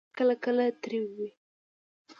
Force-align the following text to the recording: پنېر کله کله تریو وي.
پنېر 0.03 0.09
کله 0.17 0.33
کله 0.43 0.65
تریو 0.81 1.03
وي. 1.17 1.29